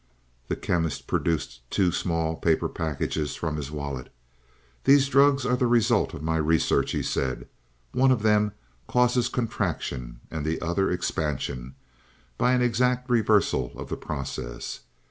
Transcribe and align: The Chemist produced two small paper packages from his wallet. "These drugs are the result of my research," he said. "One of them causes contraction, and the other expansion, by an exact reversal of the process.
The 0.47 0.55
Chemist 0.55 1.05
produced 1.05 1.61
two 1.69 1.91
small 1.91 2.35
paper 2.35 2.67
packages 2.67 3.35
from 3.35 3.55
his 3.55 3.69
wallet. 3.69 4.11
"These 4.85 5.09
drugs 5.09 5.45
are 5.45 5.55
the 5.55 5.67
result 5.67 6.15
of 6.15 6.23
my 6.23 6.37
research," 6.37 6.89
he 6.93 7.03
said. 7.03 7.47
"One 7.91 8.09
of 8.09 8.23
them 8.23 8.53
causes 8.87 9.29
contraction, 9.29 10.19
and 10.31 10.43
the 10.43 10.59
other 10.59 10.89
expansion, 10.89 11.75
by 12.39 12.53
an 12.53 12.63
exact 12.63 13.11
reversal 13.11 13.73
of 13.75 13.89
the 13.89 13.95
process. 13.95 14.79